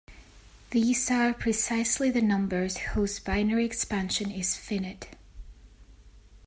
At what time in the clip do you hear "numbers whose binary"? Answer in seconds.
2.23-3.65